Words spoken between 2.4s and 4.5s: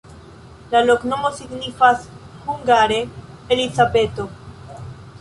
hungare: Elizabeto.